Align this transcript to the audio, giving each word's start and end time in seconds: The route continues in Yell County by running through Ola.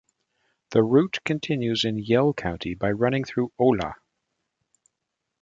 The 0.71 0.81
route 0.81 1.19
continues 1.25 1.85
in 1.85 1.99
Yell 1.99 2.33
County 2.33 2.73
by 2.73 2.89
running 2.91 3.23
through 3.23 3.51
Ola. 3.59 3.97